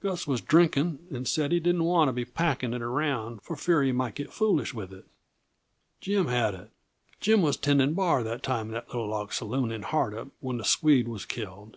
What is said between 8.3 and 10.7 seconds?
time in that little log saloon, in Hardup when the